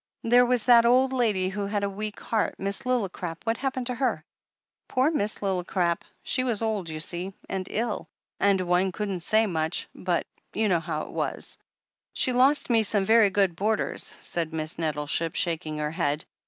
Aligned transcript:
"There 0.23 0.47
was 0.47 0.65
that 0.65 0.87
old 0.87 1.13
lady 1.13 1.49
who 1.49 1.67
had 1.67 1.83
a 1.83 1.87
weak 1.87 2.19
heart— 2.19 2.55
Miss 2.57 2.87
Lillicrap— 2.87 3.43
what 3.45 3.57
happened 3.57 3.85
to 3.85 3.93
her?" 3.93 4.25
"Poor 4.87 5.11
Miss 5.11 5.43
Lillicrap! 5.43 6.01
She 6.23 6.43
was 6.43 6.63
old, 6.63 6.89
you 6.89 6.99
see, 6.99 7.35
and 7.47 7.67
ill, 7.69 8.07
and 8.39 8.59
one 8.61 8.91
couldn't 8.91 9.19
say 9.19 9.45
much— 9.45 9.87
but 9.93 10.25
you 10.55 10.67
know 10.69 10.79
how 10.79 11.03
it 11.03 11.11
was. 11.11 11.55
She 12.13 12.33
lost 12.33 12.67
me 12.71 12.81
some 12.81 13.05
very 13.05 13.29
good 13.29 13.55
boarders," 13.55 14.01
said 14.03 14.53
Miss 14.53 14.79
Net 14.79 14.95
tleship, 14.95 15.35
shaking 15.35 15.77
her 15.77 15.91
head. 15.91 16.25